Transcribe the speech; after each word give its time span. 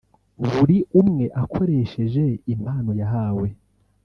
buri 0.49 0.77
umwe 1.01 1.25
akoresheje 1.41 2.23
impano 2.53 2.91
yahawe 3.01 3.47